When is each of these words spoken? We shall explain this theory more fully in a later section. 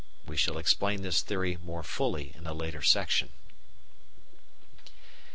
We 0.25 0.35
shall 0.35 0.57
explain 0.57 1.03
this 1.03 1.21
theory 1.21 1.57
more 1.63 1.83
fully 1.83 2.33
in 2.35 2.47
a 2.47 2.55
later 2.55 2.81
section. 2.81 3.29